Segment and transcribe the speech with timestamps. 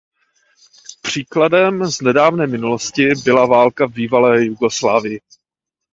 [1.01, 5.21] Příkladem z nedávné minulosti byla válka v bývalé Jugoslávii.